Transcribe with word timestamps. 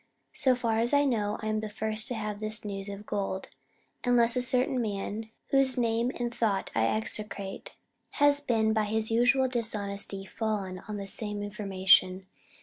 So 0.33 0.55
far 0.55 0.79
as 0.79 0.95
I 0.95 1.05
know, 1.05 1.37
I 1.43 1.47
am 1.47 1.59
the 1.59 1.69
First 1.69 2.07
to 2.07 2.15
have 2.15 2.39
this 2.39 2.65
news 2.65 2.89
of 2.89 3.05
Gold, 3.05 3.49
unless 4.03 4.35
a 4.35 4.41
certain 4.41 4.81
man 4.81 5.29
whose 5.51 5.77
name 5.77 6.11
and 6.15 6.33
thought 6.33 6.71
I 6.73 6.87
execrate 6.87 7.73
has 8.13 8.41
by 8.41 8.85
his 8.85 9.11
Usual 9.11 9.47
dishonesty 9.47 10.25
fallen 10.25 10.79
on 10.87 10.97
the 10.97 11.05
same 11.05 11.43
information. 11.43 12.25